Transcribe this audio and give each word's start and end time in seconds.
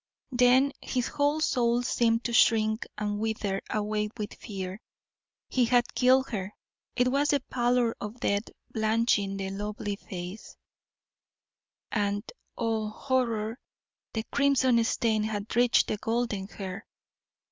Then 0.31 0.71
his 0.81 1.09
whole 1.09 1.41
soul 1.41 1.83
seemed 1.83 2.23
to 2.23 2.33
shrink 2.33 2.87
and 2.97 3.19
wither 3.19 3.61
away 3.69 4.09
with 4.17 4.33
fear. 4.33 4.81
He 5.47 5.65
had 5.65 5.93
killed 5.93 6.31
her; 6.31 6.55
it 6.95 7.09
was 7.09 7.29
the 7.29 7.39
pallor 7.51 7.95
of 8.01 8.19
death 8.19 8.45
blanching 8.71 9.37
the 9.37 9.51
lovely 9.51 9.97
face; 9.97 10.55
and 11.91 12.23
oh, 12.57 12.89
horror! 12.89 13.59
the 14.13 14.23
crimson 14.31 14.83
stain 14.85 15.21
had 15.21 15.55
reached 15.55 15.85
the 15.85 15.97
golden 15.97 16.47
hair. 16.47 16.87